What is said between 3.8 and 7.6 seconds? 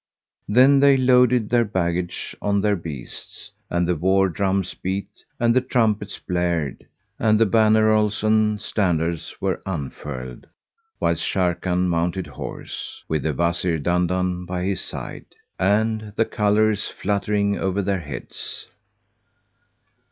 the war drums beat and the trumpets blared and the